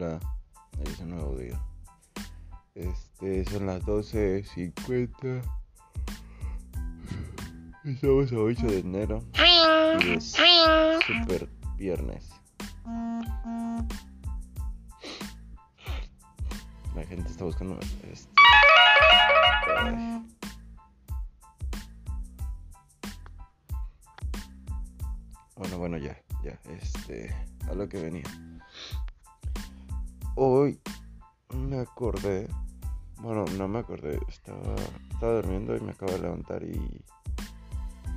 [0.00, 0.20] Hola,
[0.84, 1.60] es un nuevo día.
[2.76, 5.42] Este, son las 12.50.
[7.84, 9.24] Estamos a 8 de enero.
[10.00, 10.36] Y es
[11.04, 12.30] super viernes.
[16.94, 17.76] La gente está buscando
[18.08, 18.30] este.
[25.56, 27.34] Bueno, bueno, ya, ya, este,
[27.68, 28.22] a lo que venía.
[30.40, 30.80] Hoy
[31.52, 32.46] me acordé,
[33.20, 34.76] bueno, no me acordé, estaba,
[35.10, 37.02] estaba durmiendo y me acabo de levantar y,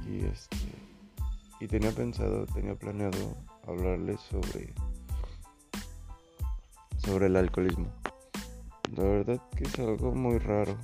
[0.08, 0.56] y este,
[1.60, 3.36] y tenía pensado, tenía planeado
[3.66, 4.72] hablarles sobre,
[6.98, 7.92] sobre el alcoholismo.
[8.96, 10.78] La verdad que es algo muy raro,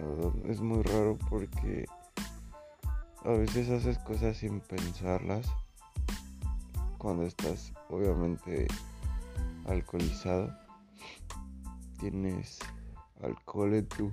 [0.00, 1.86] la verdad es muy raro porque
[3.24, 5.46] a veces haces cosas sin pensarlas
[6.98, 8.66] cuando estás obviamente
[9.66, 10.60] alcoholizado
[12.02, 12.58] tienes
[13.22, 14.12] alcohol en tu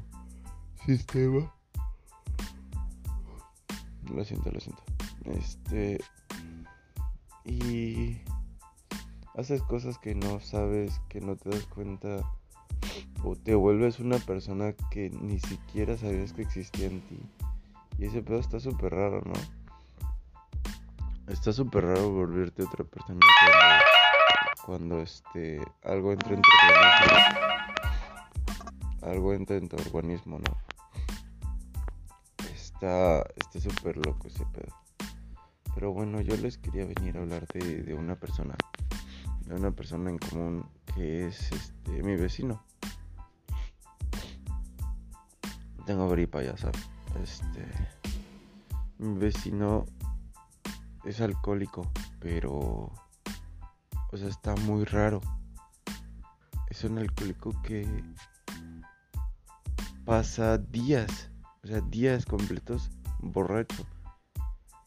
[0.85, 1.51] sistema.
[4.13, 4.83] Lo siento lo siento.
[5.25, 5.99] Este
[7.45, 8.21] y
[9.35, 12.17] haces cosas que no sabes que no te das cuenta
[13.23, 17.19] o te vuelves una persona que ni siquiera sabías que existía en ti.
[17.97, 19.33] Y ese pedo está súper raro no
[21.27, 23.19] Está súper raro volverte otra persona
[24.65, 27.48] cuando, cuando este algo entra en tu organismo.
[29.09, 30.57] Algo entra en tu organismo, ¿no?
[32.53, 34.75] Está está súper loco ese pedo.
[35.73, 38.55] Pero bueno, yo les quería venir a hablar de, de una persona.
[39.45, 42.63] De una persona en común que es este mi vecino.
[45.85, 46.89] Tengo gripa, ya sabes.
[47.23, 47.65] Este.
[48.99, 49.85] Mi vecino
[51.05, 52.91] es alcohólico, pero...
[54.11, 55.21] O sea, está muy raro.
[56.67, 57.87] Es un alcohólico que
[60.09, 61.29] pasa días,
[61.63, 62.89] o sea, días completos
[63.19, 63.85] borracho.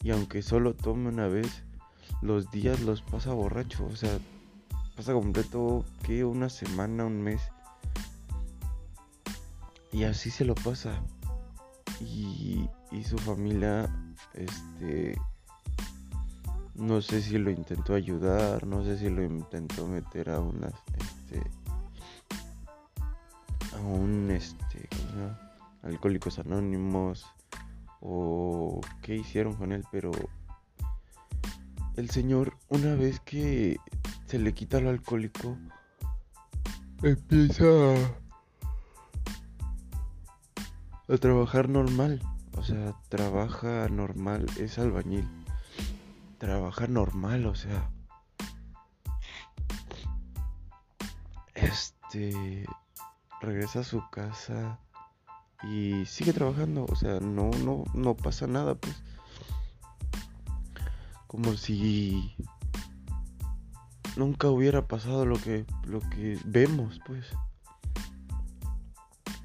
[0.03, 1.63] Y aunque solo tome una vez,
[2.23, 3.87] los días los pasa borracho.
[3.87, 4.19] O sea,
[4.97, 7.41] pasa completo que una semana, un mes.
[9.93, 11.01] Y así se lo pasa.
[12.01, 13.89] Y, y su familia,
[14.35, 15.17] este,
[16.75, 21.49] no sé si lo intentó ayudar, no sé si lo intentó meter a unas, este,
[23.83, 24.89] un, este.
[25.83, 27.27] Alcohólicos Anónimos,
[28.01, 30.13] o qué hicieron con él, pero
[31.97, 33.79] el señor, una vez que
[34.27, 35.59] se le quita el alcohólico,
[37.03, 37.65] empieza
[41.09, 42.23] a trabajar normal,
[42.57, 45.29] o sea, trabaja normal, es albañil
[46.43, 47.89] trabaja normal, o sea.
[51.55, 52.67] Este
[53.43, 54.79] regresa a su casa
[55.65, 59.03] y sigue trabajando, o sea, no no no pasa nada, pues.
[61.27, 62.35] Como si
[64.17, 67.27] nunca hubiera pasado lo que lo que vemos, pues.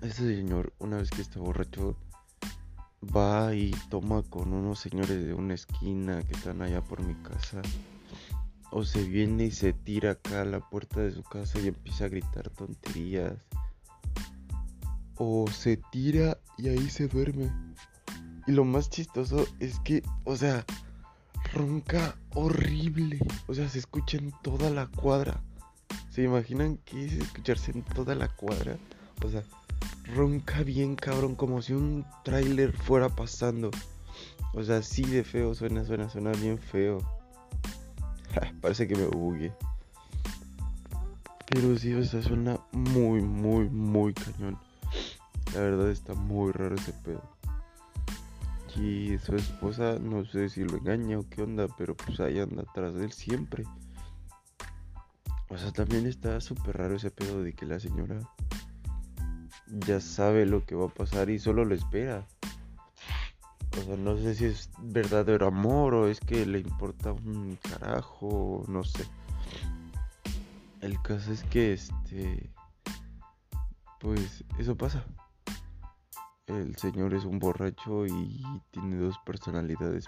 [0.01, 1.97] Este señor, una vez que está borracho,
[3.03, 7.61] va y toma con unos señores de una esquina que están allá por mi casa.
[8.69, 12.05] O se viene y se tira acá a la puerta de su casa y empieza
[12.05, 13.33] a gritar tonterías.
[15.17, 17.51] O se tira y ahí se duerme.
[18.45, 20.65] Y lo más chistoso es que, o sea,
[21.53, 23.19] ronca horrible.
[23.47, 25.41] O sea, se escucha en toda la cuadra.
[26.09, 28.77] ¿Se imaginan qué es escucharse en toda la cuadra?
[29.23, 29.43] O sea,
[30.15, 33.71] ronca bien cabrón, como si un tráiler fuera pasando.
[34.53, 36.99] O sea, así de feo suena, suena, suena bien feo.
[38.61, 39.53] Parece que me bugué.
[41.49, 44.57] Pero sí, o sea, suena muy, muy, muy cañón.
[45.53, 47.23] La verdad está muy raro ese pedo.
[48.75, 52.61] Y su esposa, no sé si lo engaña o qué onda, pero pues ahí anda
[52.61, 53.63] atrás de él siempre.
[55.49, 58.19] O sea, también está súper raro ese pedo de que la señora
[59.67, 62.27] ya sabe lo que va a pasar y solo lo espera.
[63.79, 68.63] O sea, no sé si es verdadero amor o es que le importa un carajo,
[68.67, 69.05] no sé.
[70.81, 72.49] El caso es que este
[73.99, 75.03] pues eso pasa.
[76.47, 78.41] El señor es un borracho y
[78.71, 80.05] tiene dos personalidades,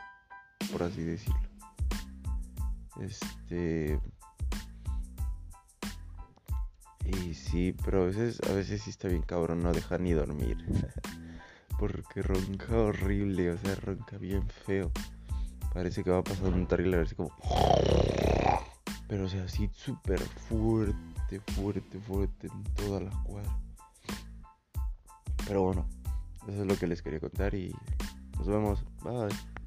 [0.72, 1.50] por así decirlo.
[3.02, 4.00] Este
[7.04, 10.58] y sí, pero a veces, a veces sí está bien cabrón no deja ni dormir.
[11.80, 14.92] Porque ronca horrible, o sea, ronca bien feo.
[15.74, 17.32] Parece que va a pasar un trailer así como...
[19.08, 23.60] Pero o sea, así súper fuerte, fuerte, fuerte, en toda la cuadra.
[25.48, 25.88] Pero bueno,
[26.50, 27.74] eso es lo que les quería contar y
[28.38, 28.84] nos vemos.
[29.04, 29.59] Bye.